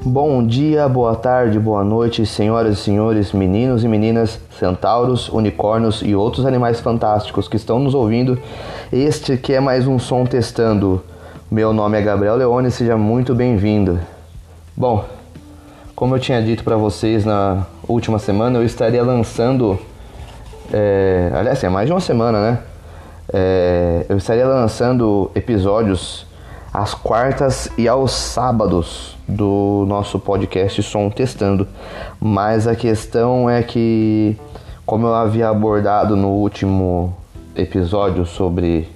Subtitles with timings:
[0.00, 6.14] Bom dia, boa tarde, boa noite, senhoras e senhores, meninos e meninas, centauros, unicórnios e
[6.14, 8.38] outros animais fantásticos que estão nos ouvindo.
[8.92, 11.02] Este que é mais um som testando.
[11.50, 13.98] Meu nome é Gabriel Leone, seja muito bem-vindo.
[14.76, 15.04] Bom,
[15.96, 19.76] como eu tinha dito para vocês na última semana, eu estaria lançando,
[20.72, 22.58] é, aliás, é mais de uma semana, né?
[23.32, 26.24] É, eu estaria lançando episódios
[26.72, 31.68] às quartas e aos sábados do nosso podcast Som Testando.
[32.18, 34.36] Mas a questão é que,
[34.86, 37.14] como eu havia abordado no último
[37.54, 38.88] episódio sobre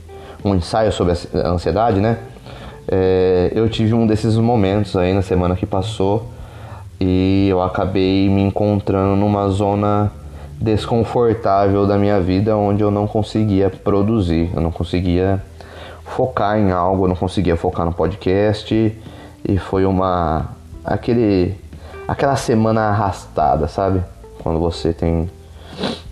[0.43, 2.19] um ensaio sobre a ansiedade, né?
[2.89, 6.27] É, eu tive um desses momentos aí na semana que passou
[7.01, 10.11] e eu acabei me encontrando numa zona
[10.61, 15.43] desconfortável da minha vida onde eu não conseguia produzir, eu não conseguia
[16.05, 18.97] focar em algo, eu não conseguia focar no podcast
[19.45, 20.51] e foi uma
[20.85, 21.55] aquele
[22.07, 24.03] aquela semana arrastada, sabe?
[24.43, 25.31] Quando você tem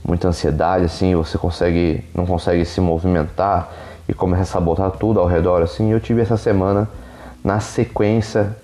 [0.05, 3.71] muita ansiedade assim, você consegue não consegue se movimentar
[4.09, 5.91] e começa a sabotar tudo ao redor assim.
[5.91, 6.89] Eu tive essa semana
[7.43, 8.57] na sequência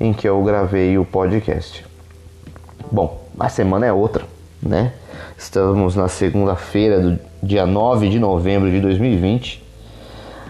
[0.00, 1.84] em que eu gravei o podcast.
[2.90, 4.24] Bom, a semana é outra,
[4.62, 4.92] né?
[5.36, 9.66] Estamos na segunda-feira do dia 9 de novembro de 2020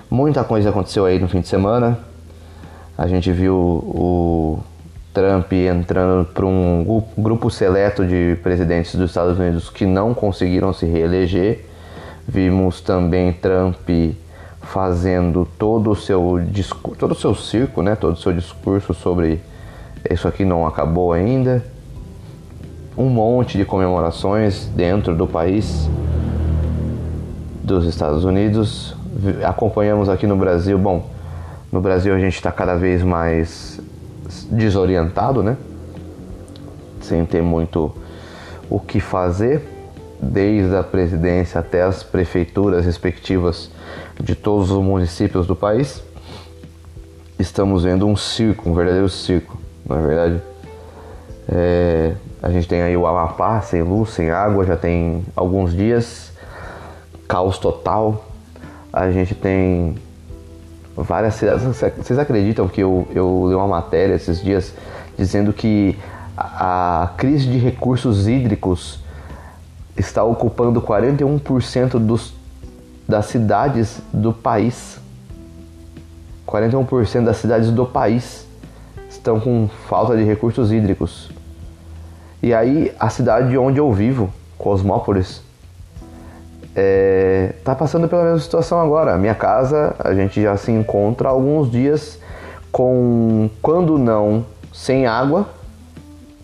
[0.08, 1.98] Muita coisa aconteceu aí no fim de semana.
[2.98, 4.58] A gente viu o
[5.12, 10.86] Trump entrando para um grupo seleto de presidentes dos Estados Unidos que não conseguiram se
[10.86, 11.67] reeleger.
[12.27, 13.89] Vimos também Trump
[14.62, 19.41] fazendo todo o seu discurso, todo o seu circo, né, todo o seu discurso sobre
[20.11, 21.64] isso aqui não acabou ainda.
[22.97, 25.89] Um monte de comemorações dentro do país
[27.62, 28.97] dos Estados Unidos
[29.44, 31.16] acompanhamos aqui no Brasil, bom,
[31.77, 33.78] no Brasil a gente está cada vez mais
[34.50, 35.58] desorientado, né?
[37.02, 37.94] Sem ter muito
[38.70, 39.61] o que fazer,
[40.18, 43.70] desde a presidência até as prefeituras respectivas
[44.18, 46.02] de todos os municípios do país.
[47.39, 50.42] Estamos vendo um circo, um verdadeiro circo, na é verdade.
[51.46, 56.33] É, a gente tem aí o Amapá sem luz, sem água, já tem alguns dias,
[57.28, 58.24] caos total,
[58.90, 60.05] a gente tem
[60.96, 61.62] várias cidades.
[61.62, 64.73] Vocês acreditam que eu, eu li uma matéria esses dias
[65.17, 65.98] dizendo que
[66.36, 69.01] a, crise de recursos hídricos
[69.96, 72.34] está ocupando 41% dos,
[73.08, 74.98] das cidades do país.
[76.46, 78.46] 41% das cidades do país
[79.08, 81.30] estão com falta de recursos hídricos.
[82.42, 85.42] E aí, a cidade onde eu vivo, Cosmópolis,
[86.77, 89.17] é, tá passando pela mesma situação agora.
[89.17, 92.20] Minha casa, a gente já se encontra alguns dias
[92.70, 94.45] com, quando não
[94.75, 95.48] sem água,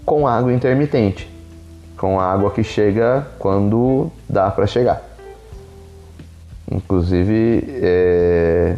[0.07, 1.31] com água intermitente,
[1.99, 5.03] com água que chega quando dá para chegar.
[6.71, 8.77] Inclusive, é,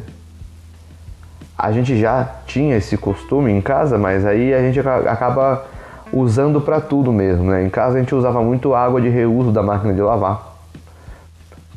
[1.56, 5.64] a gente já tinha esse costume em casa, mas aí a gente acaba
[6.12, 7.44] usando para tudo mesmo.
[7.44, 7.64] Né?
[7.64, 10.53] Em casa a gente usava muito água de reuso da máquina de lavar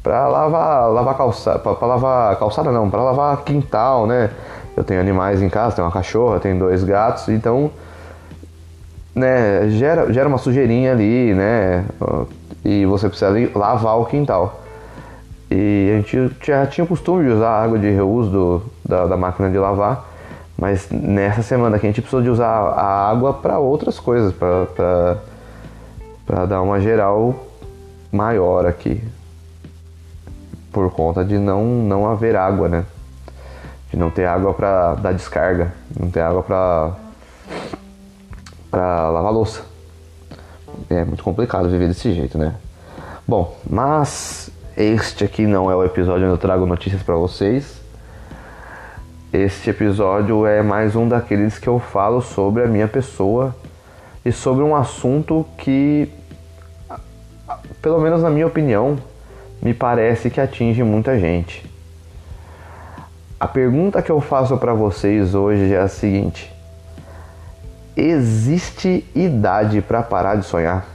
[0.07, 4.29] para lavar, lavar calçada, para lavar calçada não, para lavar quintal, né?
[4.77, 7.69] Eu tenho animais em casa, tenho uma cachorra, tenho dois gatos, então
[9.13, 11.83] né, gera, gera uma sujeirinha ali, né?
[12.63, 14.61] E você precisa lavar o quintal.
[15.51, 19.17] E a gente já tinha o costume de usar água de reuso do, da, da
[19.17, 20.07] máquina de lavar,
[20.57, 25.17] mas nessa semana aqui a gente precisou de usar a água para outras coisas, para
[26.45, 27.35] dar uma geral
[28.09, 29.03] maior aqui
[30.77, 32.85] por conta de não, não haver água, né?
[33.89, 36.91] De não ter água para dar descarga, não ter água para
[38.69, 39.63] para lavar louça.
[40.87, 42.53] É muito complicado viver desse jeito, né?
[43.27, 47.81] Bom, mas este aqui não é o episódio onde eu trago notícias para vocês.
[49.33, 53.55] Este episódio é mais um daqueles que eu falo sobre a minha pessoa
[54.23, 56.07] e sobre um assunto que,
[57.81, 58.99] pelo menos na minha opinião,
[59.67, 61.69] me parece que atinge muita gente.
[63.37, 66.49] A pergunta que eu faço para vocês hoje é a seguinte:
[67.93, 70.85] existe idade para parar de sonhar?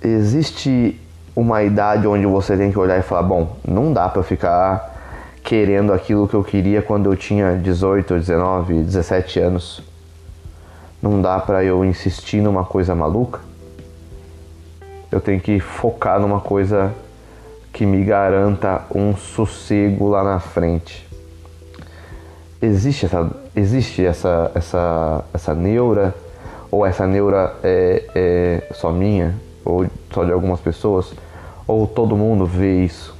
[0.00, 0.98] Existe
[1.36, 4.96] uma idade onde você tem que olhar e falar: bom, não dá para ficar
[5.44, 9.82] querendo aquilo que eu queria quando eu tinha 18, 19, 17 anos.
[11.02, 13.47] Não dá para eu insistir numa coisa maluca
[15.10, 16.92] eu tenho que focar numa coisa
[17.72, 21.06] que me garanta um sossego lá na frente.
[22.60, 26.14] existe essa, existe essa, essa, essa neura,
[26.70, 29.34] ou essa neura é, é só minha,
[29.64, 31.12] ou só de algumas pessoas,
[31.66, 33.16] ou todo mundo vê isso?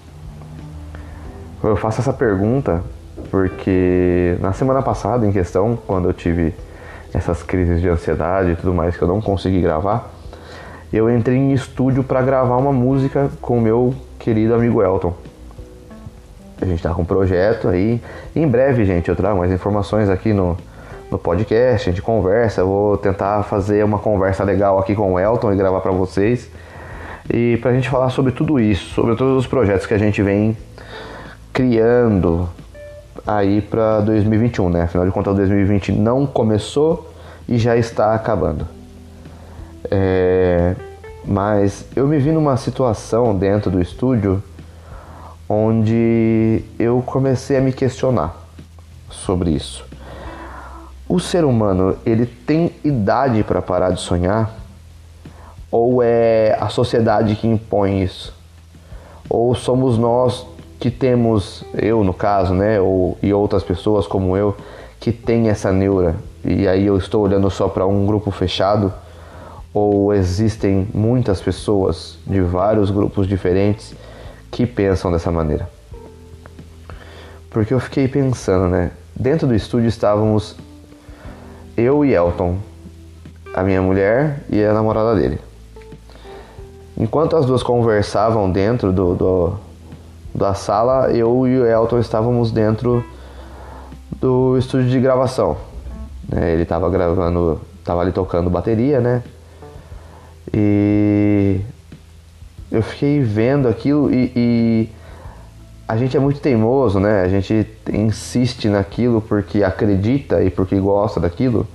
[1.62, 2.82] Eu faço essa pergunta
[3.30, 6.54] porque na semana passada, em questão, quando eu tive
[7.12, 10.17] essas crises de ansiedade e tudo mais que eu não consegui gravar,
[10.92, 15.14] eu entrei em estúdio para gravar uma música com o meu querido amigo Elton.
[16.60, 18.00] A gente tá com um projeto aí.
[18.34, 20.56] Em breve, gente, eu trago mais informações aqui no,
[21.10, 22.62] no podcast, a gente conversa.
[22.62, 26.50] Eu vou tentar fazer uma conversa legal aqui com o Elton e gravar para vocês.
[27.32, 30.56] E pra gente falar sobre tudo isso, sobre todos os projetos que a gente vem
[31.52, 32.48] criando
[33.26, 34.82] aí para 2021, né?
[34.82, 37.12] Afinal de contas, 2020 não começou
[37.46, 38.66] e já está acabando.
[39.90, 40.37] É,
[41.28, 44.42] mas eu me vi numa situação dentro do estúdio
[45.46, 48.34] onde eu comecei a me questionar
[49.10, 49.84] sobre isso.
[51.06, 54.54] O ser humano, ele tem idade para parar de sonhar?
[55.70, 58.34] Ou é a sociedade que impõe isso?
[59.28, 60.46] Ou somos nós
[60.80, 64.56] que temos, eu no caso, né, ou, e outras pessoas como eu,
[64.98, 68.92] que tem essa neura, e aí eu estou olhando só para um grupo fechado,
[69.72, 73.94] ou existem muitas pessoas de vários grupos diferentes
[74.50, 75.68] que pensam dessa maneira.
[77.50, 78.90] Porque eu fiquei pensando, né?
[79.14, 80.56] Dentro do estúdio estávamos
[81.76, 82.58] eu e Elton,
[83.54, 85.38] a minha mulher e a namorada dele.
[86.96, 89.58] Enquanto as duas conversavam dentro do, do
[90.34, 93.04] da sala, eu e o Elton estávamos dentro
[94.20, 95.56] do estúdio de gravação.
[96.28, 96.52] Né?
[96.52, 99.22] Ele estava gravando, estava ali tocando bateria, né?
[100.52, 101.60] E
[102.70, 104.88] eu fiquei vendo aquilo e, e,
[105.86, 107.22] a gente é muito teimoso, né?
[107.22, 111.66] A gente insiste naquilo porque acredita e porque gosta daquilo.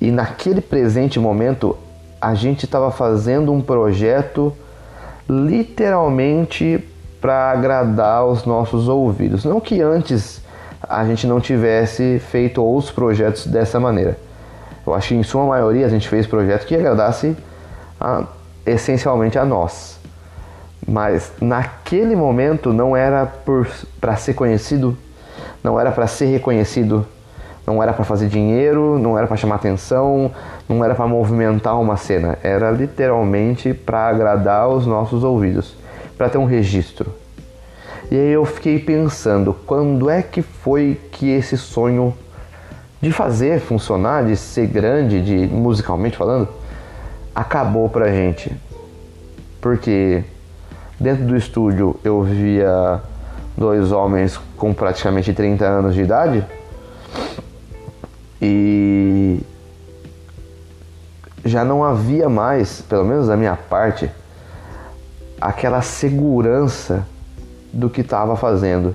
[0.00, 1.76] E naquele presente momento
[2.20, 4.52] a gente estava fazendo um projeto
[5.28, 6.82] literalmente
[7.20, 9.44] para agradar os nossos ouvidos.
[9.44, 10.42] Não que antes
[10.82, 14.18] a gente não tivesse feito outros projetos dessa maneira.
[14.86, 17.34] Eu acho que em sua maioria a gente fez projetos que agradasse
[18.00, 18.24] a,
[18.66, 19.98] essencialmente a nós.
[20.86, 23.26] Mas naquele momento não era
[24.00, 24.96] para ser conhecido,
[25.62, 27.06] não era para ser reconhecido,
[27.66, 30.30] não era para fazer dinheiro, não era para chamar atenção,
[30.68, 35.74] não era para movimentar uma cena, era literalmente para agradar os nossos ouvidos,
[36.18, 37.10] para ter um registro.
[38.10, 42.14] E aí eu fiquei pensando, quando é que foi que esse sonho
[43.00, 46.48] de fazer funcionar, de ser grande, de musicalmente falando,
[47.34, 48.54] acabou pra gente.
[49.60, 50.24] Porque
[51.00, 53.00] dentro do estúdio eu via
[53.56, 56.44] dois homens com praticamente 30 anos de idade
[58.40, 59.40] e
[61.44, 64.10] já não havia mais, pelo menos da minha parte,
[65.40, 67.06] aquela segurança
[67.72, 68.94] do que estava fazendo.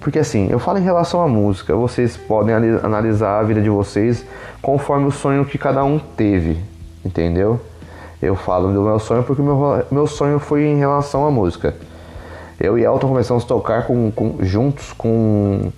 [0.00, 4.24] Porque assim, eu falo em relação à música, vocês podem analisar a vida de vocês
[4.62, 6.58] conforme o sonho que cada um teve,
[7.08, 7.58] entendeu?
[8.20, 11.74] Eu falo do meu sonho porque meu, meu sonho foi em relação à música.
[12.60, 15.72] Eu e Elton começamos a tocar com, com, juntos com.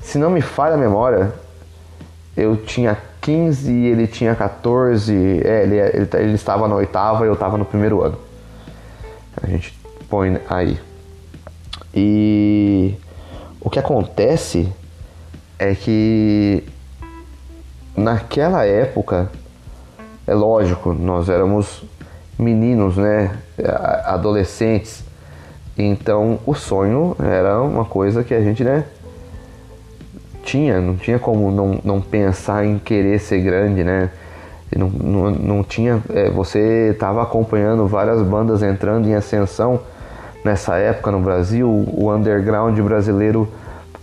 [0.00, 1.32] Se não me falha a memória,
[2.36, 5.14] eu tinha 15 e ele tinha 14.
[5.44, 8.18] É, ele, ele, ele estava na oitava e eu estava no primeiro ano.
[9.42, 10.78] A gente põe aí.
[11.94, 12.94] E
[13.60, 14.70] o que acontece
[15.58, 16.64] é que
[17.96, 19.30] naquela época
[20.30, 21.82] é lógico, nós éramos
[22.38, 23.32] meninos, né?
[24.04, 25.02] Adolescentes.
[25.76, 28.84] Então o sonho era uma coisa que a gente, né?
[30.44, 34.10] Tinha, não tinha como não, não pensar em querer ser grande, né?
[34.76, 36.00] Não, não, não tinha.
[36.14, 39.80] É, você estava acompanhando várias bandas entrando em ascensão
[40.44, 43.48] nessa época no Brasil, o underground brasileiro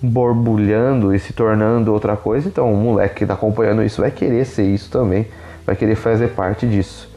[0.02, 2.50] borbulhando e se tornando outra coisa.
[2.50, 5.26] Então, o moleque que está acompanhando isso vai querer ser isso também
[5.68, 7.10] vai querer fazer parte disso.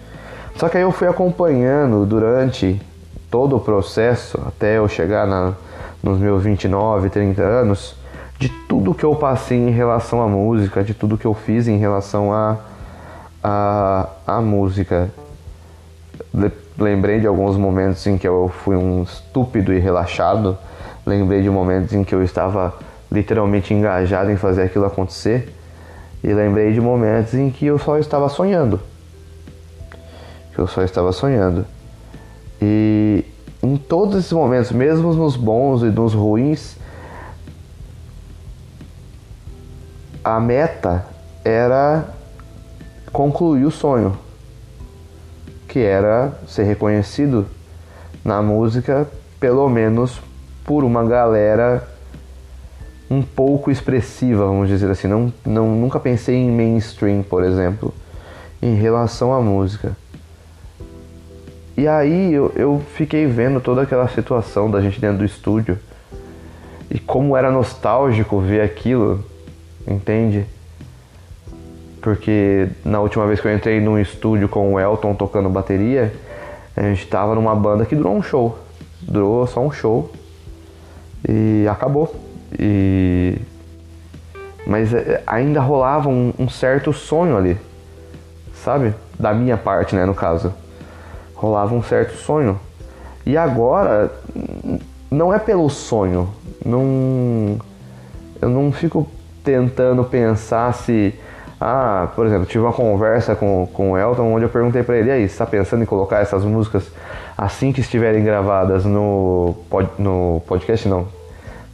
[0.56, 2.82] Só que aí eu fui acompanhando durante
[3.30, 5.54] todo o processo, até eu chegar na,
[6.02, 7.94] nos meus 29, 30 anos,
[8.38, 11.78] de tudo que eu passei em relação à música, de tudo que eu fiz em
[11.78, 12.58] relação à
[13.42, 15.08] a, a, a, música.
[16.76, 20.58] Lembrei de alguns momentos em que eu fui um estúpido e relaxado.
[21.06, 22.74] Lembrei de momentos em que eu estava
[23.12, 25.54] literalmente engajado em fazer aquilo acontecer.
[26.22, 28.80] E lembrei de momentos em que eu só estava sonhando.
[30.54, 31.64] Que eu só estava sonhando.
[32.60, 33.24] E
[33.62, 36.76] em todos esses momentos, mesmo nos bons e nos ruins,
[40.22, 41.06] a meta
[41.44, 42.04] era
[43.12, 44.18] concluir o sonho,
[45.66, 47.46] que era ser reconhecido
[48.24, 49.08] na música,
[49.38, 50.20] pelo menos
[50.64, 51.88] por uma galera
[53.10, 55.08] um pouco expressiva, vamos dizer assim.
[55.08, 57.92] Não, não, nunca pensei em mainstream, por exemplo,
[58.62, 59.96] em relação à música.
[61.76, 65.78] E aí eu, eu fiquei vendo toda aquela situação da gente dentro do estúdio
[66.90, 69.24] e como era nostálgico ver aquilo,
[69.88, 70.46] entende?
[72.00, 76.12] Porque na última vez que eu entrei num estúdio com o Elton tocando bateria,
[76.76, 78.58] a gente tava numa banda que durou um show.
[79.02, 80.10] Durou só um show.
[81.28, 82.29] E acabou.
[82.58, 83.38] E...
[84.66, 87.58] Mas é, ainda rolava um, um certo sonho ali.
[88.54, 88.94] Sabe?
[89.18, 90.52] Da minha parte, né, no caso.
[91.34, 92.58] Rolava um certo sonho.
[93.24, 94.10] E agora,
[95.10, 96.28] não é pelo sonho.
[96.64, 97.58] Não.
[98.40, 99.06] Eu não fico
[99.42, 101.14] tentando pensar se
[101.60, 105.10] ah, por exemplo, tive uma conversa com, com o Elton onde eu perguntei para ele,
[105.10, 106.90] aí, você está pensando em colocar essas músicas
[107.36, 111.06] assim que estiverem gravadas no, pod, no podcast, não,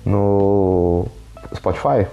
[0.06, 1.06] no
[1.54, 2.06] Spotify?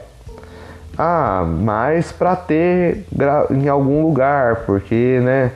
[0.97, 3.05] Ah, mas para ter
[3.51, 5.51] em algum lugar, porque, né,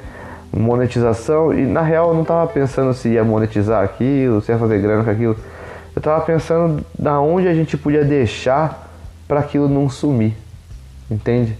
[0.56, 4.80] monetização, e na real eu não tava pensando se ia monetizar aquilo, se ia fazer
[4.80, 5.36] grana com aquilo,
[5.96, 8.88] eu tava pensando da onde a gente podia deixar
[9.28, 10.34] para aquilo não sumir,
[11.12, 11.58] entende?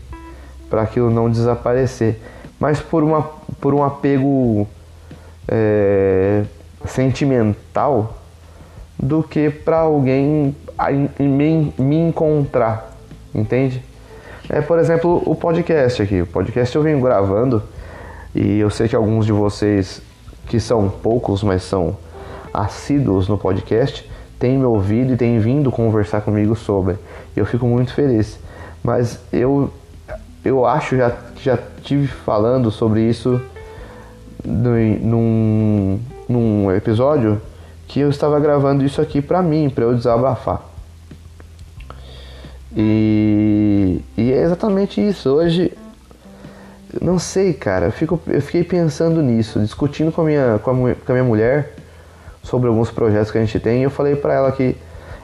[0.70, 2.20] para aquilo não desaparecer,
[2.60, 3.24] mas por, uma,
[3.60, 4.68] por um apego
[5.48, 6.44] é,
[6.86, 8.18] sentimental
[9.00, 10.56] do que para alguém
[11.20, 12.96] me, me encontrar,
[13.34, 13.84] entende?
[14.50, 16.22] É, por exemplo, o podcast aqui.
[16.22, 17.62] O podcast eu venho gravando
[18.34, 20.02] e eu sei que alguns de vocês,
[20.48, 21.98] que são poucos, mas são
[22.54, 26.96] assíduos no podcast, têm me ouvido e têm vindo conversar comigo sobre.
[27.36, 28.40] Eu fico muito feliz.
[28.84, 29.72] Mas eu
[30.46, 31.12] eu acho já
[31.42, 33.42] já tive falando sobre isso
[34.46, 36.00] no, num,
[36.30, 37.42] num episódio
[37.88, 40.62] que eu estava gravando isso aqui para mim, para eu desabafar.
[42.76, 45.30] E, e é exatamente isso.
[45.30, 45.72] Hoje,
[47.02, 50.96] não sei, cara, eu, fico, eu fiquei pensando nisso, discutindo com a, minha, com, a,
[50.96, 51.74] com a minha mulher
[52.44, 53.80] sobre alguns projetos que a gente tem.
[53.80, 54.76] E eu falei para ela que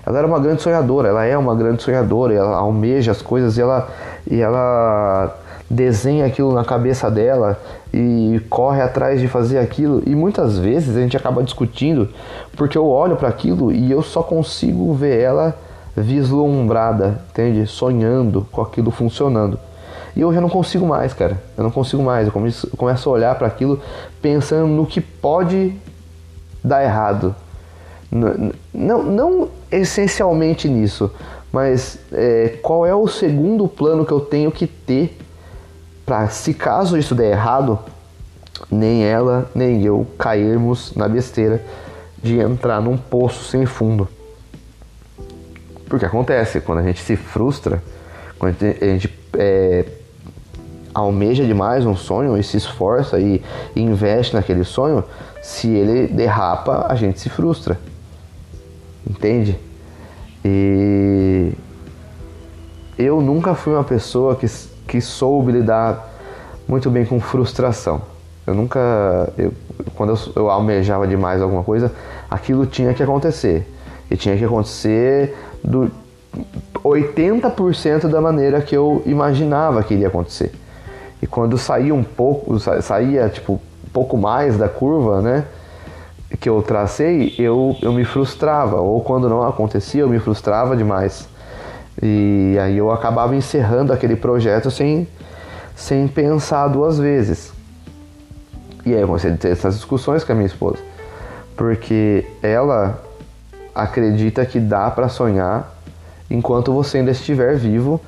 [0.05, 3.62] ela era uma grande sonhadora, ela é uma grande sonhadora, ela almeja as coisas e
[3.62, 3.89] ela,
[4.29, 5.38] e ela
[5.70, 7.60] desenha aquilo na cabeça dela
[7.93, 10.03] e corre atrás de fazer aquilo.
[10.05, 12.10] E muitas vezes a gente acaba discutindo
[12.55, 15.55] porque eu olho para aquilo e eu só consigo ver ela
[15.96, 17.67] vislumbrada, entende?
[17.67, 19.60] Sonhando com aquilo funcionando.
[20.15, 21.41] E eu já não consigo mais, cara.
[21.58, 22.27] Eu não consigo mais.
[22.27, 23.79] Eu começo, começo a olhar para aquilo
[24.22, 25.74] pensando no que pode
[26.63, 27.36] dar errado.
[28.72, 31.12] Não, não essencialmente nisso,
[31.51, 35.17] mas é, qual é o segundo plano que eu tenho que ter
[36.05, 37.79] para, se caso isso der errado,
[38.69, 41.63] nem ela nem eu cairmos na besteira
[42.22, 44.07] de entrar num poço sem fundo.
[45.88, 47.83] Porque acontece, quando a gente se frustra,
[48.39, 49.86] quando a gente é,
[50.93, 53.41] almeja demais um sonho e se esforça e
[53.75, 55.03] investe naquele sonho,
[55.41, 57.77] se ele derrapa, a gente se frustra
[59.10, 59.57] entende?
[60.43, 61.51] E
[62.98, 64.45] eu nunca fui uma pessoa que,
[64.87, 66.11] que soube lidar
[66.67, 68.01] muito bem com frustração.
[68.45, 69.53] Eu nunca, eu,
[69.95, 71.91] quando eu, eu almejava demais alguma coisa,
[72.29, 73.67] aquilo tinha que acontecer.
[74.11, 75.89] E tinha que acontecer do
[76.83, 80.51] 80% da maneira que eu imaginava que iria acontecer.
[81.21, 83.61] E quando saía um pouco, saía tipo
[83.93, 85.45] pouco mais da curva, né?
[86.39, 91.27] que eu tracei, eu, eu me frustrava, ou quando não acontecia, eu me frustrava demais.
[92.01, 95.07] E aí eu acabava encerrando aquele projeto sem,
[95.75, 97.53] sem pensar duas vezes.
[98.85, 100.79] E aí eu comecei a ter essas discussões com a minha esposa,
[101.55, 103.01] porque ela
[103.73, 105.73] acredita que dá para sonhar
[106.29, 108.01] enquanto você ainda estiver vivo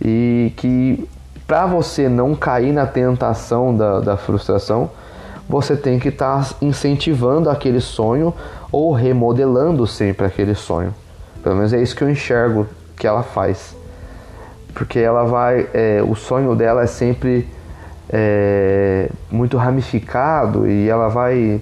[0.00, 1.08] e que
[1.46, 4.90] para você não cair na tentação da, da frustração,
[5.48, 8.32] você tem que estar tá incentivando aquele sonho
[8.70, 10.94] ou remodelando sempre aquele sonho.
[11.42, 13.76] Pelo menos é isso que eu enxergo que ela faz.
[14.74, 15.68] Porque ela vai.
[15.72, 17.48] É, o sonho dela é sempre
[18.08, 21.60] é, muito ramificado e ela vai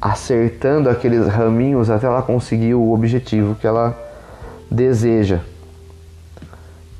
[0.00, 3.96] acertando aqueles raminhos até ela conseguir o objetivo que ela
[4.70, 5.40] deseja.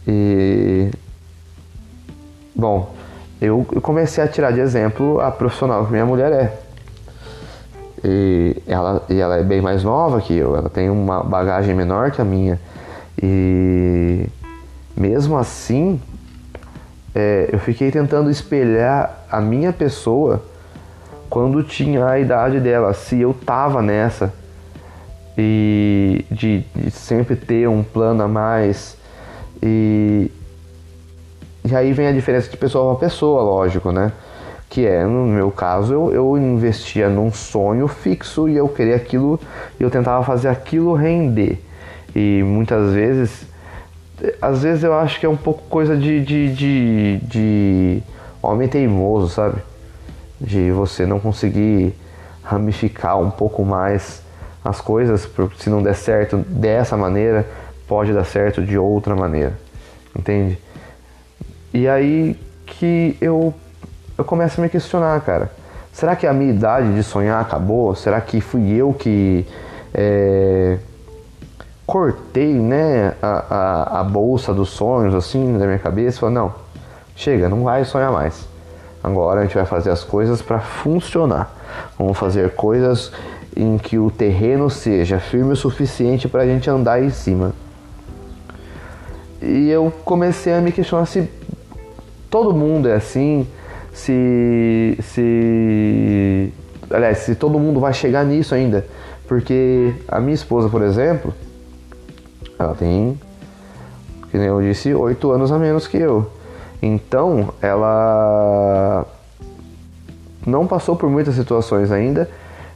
[0.06, 0.90] E.
[2.54, 2.92] Bom,
[3.40, 6.58] eu, comecei a tirar de exemplo a profissional que minha mulher é.
[8.02, 12.10] E ela, e ela é bem mais nova que eu, ela tem uma bagagem menor
[12.10, 12.58] que a minha.
[13.22, 14.26] E
[14.98, 16.00] Mesmo assim,
[17.14, 20.42] é, eu fiquei tentando espelhar a minha pessoa
[21.30, 24.34] quando tinha a idade dela, se eu tava nessa
[25.36, 28.96] e de, de sempre ter um plano a mais
[29.62, 30.32] e
[31.64, 34.10] e aí vem a diferença de pessoa para pessoa, lógico, né?
[34.68, 39.38] Que é, no meu caso, eu, eu investia num sonho fixo e eu queria aquilo,
[39.78, 41.62] e eu tentava fazer aquilo render.
[42.14, 43.46] E muitas vezes,
[44.40, 48.02] às vezes eu acho que é um pouco coisa de, de, de, de
[48.42, 49.60] homem teimoso, sabe?
[50.40, 51.94] De você não conseguir
[52.42, 54.22] ramificar um pouco mais
[54.64, 57.46] as coisas, se não der certo dessa maneira,
[57.86, 59.52] pode dar certo de outra maneira,
[60.16, 60.58] entende?
[61.72, 63.54] E aí que eu,
[64.16, 65.50] eu começo a me questionar, cara.
[65.92, 67.94] Será que a minha idade de sonhar acabou?
[67.94, 69.46] Será que fui eu que
[69.92, 70.78] é,
[71.88, 76.20] cortei né, a, a, a, bolsa dos sonhos assim da minha cabeça?
[76.20, 76.52] Falei, não,
[77.16, 78.46] chega, não vai sonhar mais.
[79.02, 81.50] Agora a gente vai fazer as coisas para funcionar.
[81.98, 83.10] Vamos fazer coisas
[83.56, 87.54] em que o terreno seja firme o suficiente para a gente andar em cima.
[89.40, 91.26] E eu comecei a me questionar se
[92.28, 93.48] todo mundo é assim,
[93.94, 96.52] se, se.
[96.90, 98.84] Aliás, se todo mundo vai chegar nisso ainda.
[99.26, 101.32] Porque a minha esposa, por exemplo,
[102.58, 103.18] ela tem,
[104.30, 106.30] que nem eu disse, oito anos a menos que eu.
[106.82, 109.06] Então, ela
[110.46, 112.28] não passou por muitas situações ainda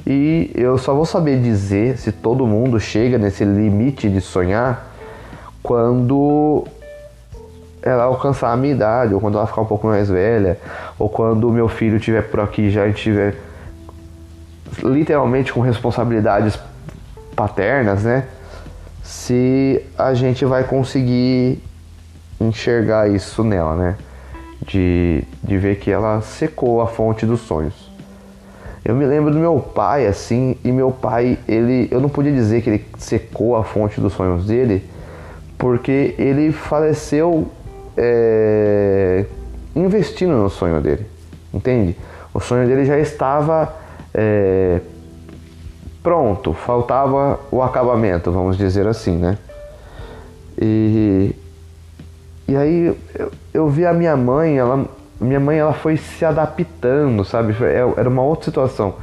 [0.06, 4.92] e eu só vou saber dizer se todo mundo chega nesse limite de sonhar
[5.62, 6.64] quando
[7.80, 10.58] ela alcançar a minha idade, ou quando ela ficar um pouco mais velha,
[10.98, 13.36] ou quando meu filho estiver por aqui já estiver
[14.82, 16.58] literalmente com responsabilidades
[17.34, 18.24] paternas, né?
[19.02, 21.62] Se a gente vai conseguir
[22.40, 23.96] enxergar isso nela, né?
[24.66, 27.90] De, de ver que ela secou a fonte dos sonhos.
[28.84, 32.62] Eu me lembro do meu pai, assim, e meu pai, ele, eu não podia dizer
[32.62, 34.82] que ele secou a fonte dos sonhos dele,
[35.56, 37.48] porque ele faleceu
[37.96, 39.24] é,
[39.76, 41.06] investindo no sonho dele,
[41.54, 41.96] entende?
[42.34, 43.72] O sonho dele já estava
[44.12, 44.80] é,
[46.02, 49.38] pronto, faltava o acabamento, vamos dizer assim, né?
[50.60, 51.34] E,
[52.48, 54.84] e aí eu, eu vi a minha mãe, ela,
[55.20, 57.54] minha mãe ela foi se adaptando, sabe?
[57.62, 58.94] É, era uma outra situação.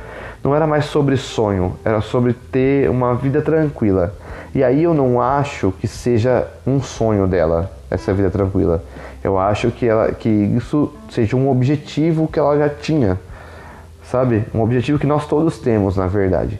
[0.43, 4.13] Não era mais sobre sonho, era sobre ter uma vida tranquila.
[4.53, 8.83] E aí eu não acho que seja um sonho dela, essa vida tranquila.
[9.23, 13.19] Eu acho que, ela, que isso seja um objetivo que ela já tinha,
[14.09, 14.45] sabe?
[14.53, 16.59] Um objetivo que nós todos temos, na verdade,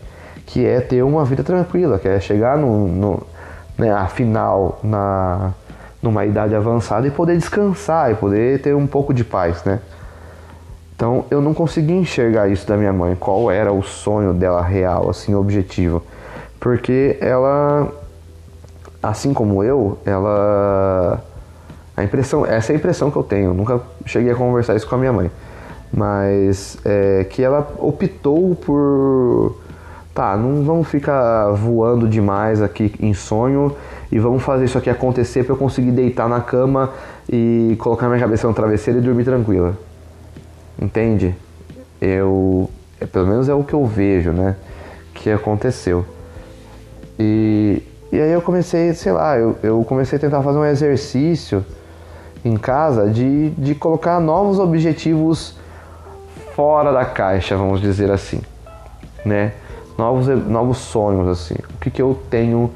[0.50, 3.24] que é ter uma vida tranquila, que é chegar no, no
[3.78, 5.54] né, afinal na
[6.02, 9.80] numa idade avançada e poder descansar e poder ter um pouco de paz, né?
[10.96, 15.10] Então eu não consegui enxergar isso da minha mãe, qual era o sonho dela real,
[15.10, 16.02] assim, objetivo,
[16.60, 17.92] porque ela
[19.04, 21.22] assim como eu, ela
[21.96, 23.54] a impressão, essa é a impressão que eu tenho.
[23.54, 25.30] Nunca cheguei a conversar isso com a minha mãe,
[25.94, 29.69] mas é, que ela optou por
[30.20, 33.74] tá, não vamos ficar voando demais aqui em sonho
[34.12, 36.92] e vamos fazer isso aqui acontecer para eu conseguir deitar na cama
[37.32, 39.78] e colocar minha cabeça no travesseiro e dormir tranquila.
[40.78, 41.34] Entende?
[42.02, 44.58] Eu, é, pelo menos é o que eu vejo, né?
[45.14, 46.04] Que aconteceu.
[47.18, 51.64] E e aí eu comecei, sei lá, eu, eu comecei a tentar fazer um exercício
[52.44, 55.56] em casa de, de colocar novos objetivos
[56.56, 58.42] fora da caixa, vamos dizer assim,
[59.24, 59.54] né?
[60.00, 61.56] Novos, novos sonhos, assim.
[61.56, 62.72] O que, que eu tenho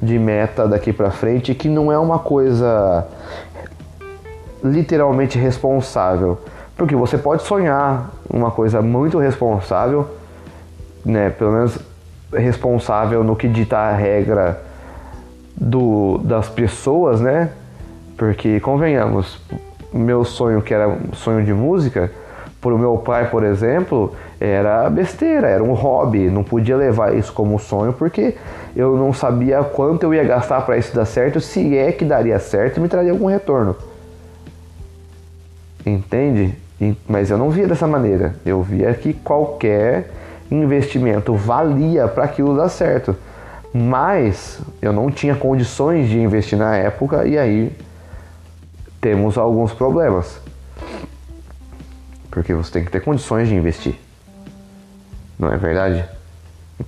[0.00, 3.06] de meta daqui para frente que não é uma coisa
[4.62, 6.38] literalmente responsável.
[6.76, 10.06] Porque você pode sonhar uma coisa muito responsável,
[11.02, 11.30] né?
[11.30, 11.78] Pelo menos
[12.30, 14.62] responsável no que dita a regra
[15.56, 17.52] do, das pessoas, né?
[18.18, 19.40] Porque, convenhamos,
[19.94, 22.12] meu sonho, que era um sonho de música,
[22.60, 27.32] para o meu pai, por exemplo, era besteira, era um hobby, não podia levar isso
[27.32, 28.34] como sonho porque
[28.74, 32.38] eu não sabia quanto eu ia gastar para isso dar certo, se é que daria
[32.38, 33.74] certo e me traria algum retorno.
[35.84, 36.54] Entende?
[37.08, 38.34] Mas eu não via dessa maneira.
[38.44, 40.10] Eu via que qualquer
[40.50, 43.16] investimento valia para aquilo dar certo.
[43.72, 47.72] Mas eu não tinha condições de investir na época e aí
[49.00, 50.38] temos alguns problemas.
[52.30, 54.05] Porque você tem que ter condições de investir.
[55.38, 56.04] Não é verdade?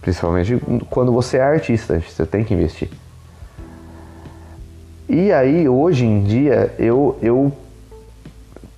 [0.00, 2.90] Principalmente quando você é artista, você tem que investir.
[5.08, 7.50] E aí, hoje em dia, eu, eu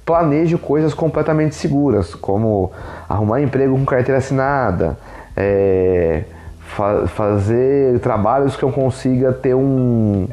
[0.04, 2.70] planejo coisas completamente seguras, como
[3.08, 4.96] arrumar emprego com carteira assinada,
[5.36, 6.22] é,
[6.60, 10.28] fa fazer trabalhos que eu consiga ter um,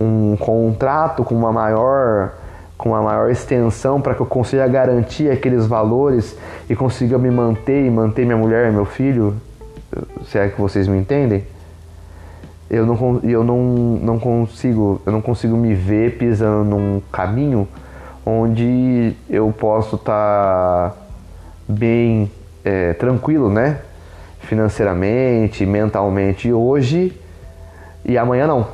[0.00, 2.32] um contrato com uma maior
[2.76, 6.36] com uma maior extensão para que eu consiga garantir aqueles valores
[6.68, 9.36] e consiga me manter e manter minha mulher e meu filho,
[10.26, 11.44] se é que vocês me entendem.
[12.68, 13.58] Eu não, eu não,
[14.02, 17.68] não consigo eu não consigo me ver pisando num caminho
[18.24, 20.96] onde eu posso estar tá
[21.68, 22.30] bem
[22.64, 23.78] é, tranquilo, né?
[24.40, 27.16] Financeiramente, mentalmente hoje
[28.04, 28.66] e amanhã não.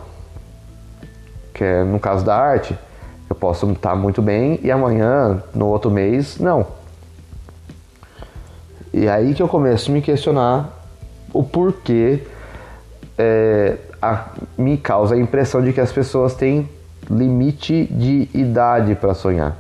[1.53, 2.77] Que é no caso da arte,
[3.43, 6.65] posso estar muito bem e amanhã, no outro mês, não.
[8.95, 10.71] E aí que eu começo a me questionar
[11.35, 12.23] o porquê
[13.19, 14.27] é, a,
[14.57, 16.71] me causa a impressão de que as pessoas têm
[17.11, 19.57] limite de idade para sonhar.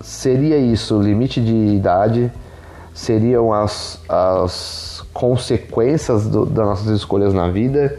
[0.00, 2.30] Seria isso, limite de idade?
[2.94, 7.98] Seriam as, as consequências do, das nossas escolhas na vida?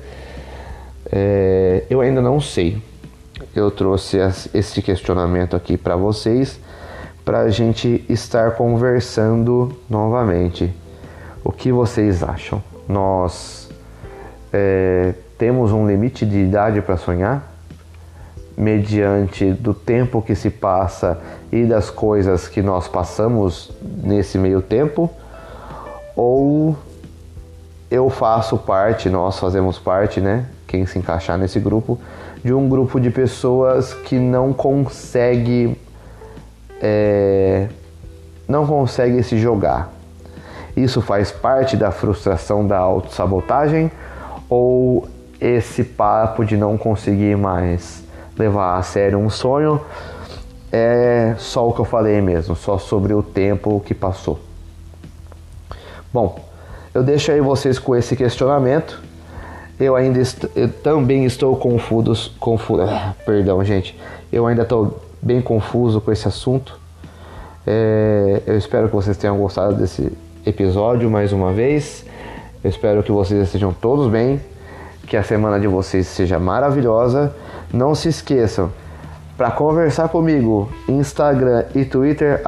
[1.11, 2.81] É, eu ainda não sei.
[3.55, 4.17] Eu trouxe
[4.51, 6.59] esse questionamento aqui para vocês
[7.23, 10.73] para a gente estar conversando novamente.
[11.43, 12.63] O que vocês acham?
[12.89, 13.69] Nós
[14.51, 17.53] é, temos um limite de idade para sonhar?
[18.57, 21.19] Mediante do tempo que se passa
[21.51, 23.71] e das coisas que nós passamos
[24.03, 25.11] nesse meio tempo?
[26.15, 26.75] Ou
[27.89, 30.47] eu faço parte, nós fazemos parte, né?
[30.67, 31.99] Quem se encaixar nesse grupo,
[32.43, 35.77] de um grupo de pessoas que não consegue
[36.81, 37.67] é,
[38.47, 39.91] não consegue se jogar.
[40.75, 43.91] Isso faz parte da frustração da autossabotagem
[44.49, 45.07] ou
[45.39, 48.03] esse papo de não conseguir mais
[48.37, 49.79] levar a sério um sonho
[50.71, 54.39] é só o que eu falei mesmo, só sobre o tempo que passou.
[56.11, 56.43] Bom,
[56.93, 58.99] eu deixo aí vocês com esse questionamento.
[59.83, 63.99] Eu ainda est eu também estou confuso, confuso, ah, perdão, gente.
[64.31, 66.79] Eu ainda estou bem confuso com esse assunto.
[67.67, 70.11] É, eu espero que vocês tenham gostado desse
[70.45, 72.05] episódio mais uma vez.
[72.63, 74.39] Eu espero que vocês estejam todos bem
[75.05, 77.35] que a semana de vocês seja maravilhosa.
[77.73, 78.71] Não se esqueçam,
[79.35, 82.41] para conversar comigo, Instagram e Twitter,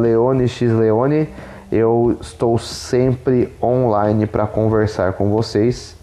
[0.00, 1.28] leonexleone,
[1.70, 5.96] eu estou sempre online para conversar com vocês.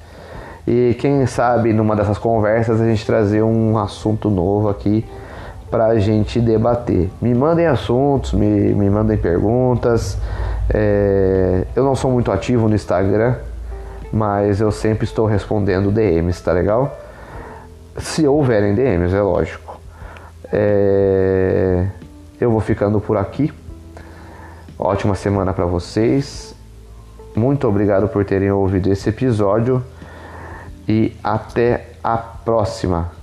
[0.68, 5.06] E quem sabe numa dessas conversas a gente trazer um assunto novo aqui
[5.70, 7.10] para a gente debater.
[7.22, 10.18] Me mandem assuntos, me, me mandem perguntas.
[10.70, 13.36] É, eu não sou muito ativo no Instagram,
[14.12, 17.00] mas eu sempre estou respondendo DMs, tá legal?
[17.98, 19.80] Se houverem DMs, é lógico.
[20.52, 21.86] É...
[22.40, 23.54] Eu vou ficando por aqui.
[24.78, 26.56] Ótima semana para vocês.
[27.36, 29.82] Muito obrigado por terem ouvido esse episódio
[30.88, 33.21] e até a próxima.